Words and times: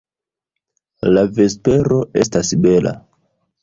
La 1.13 1.25
vespero 1.41 2.03
estas 2.25 2.53
bela! 2.67 2.99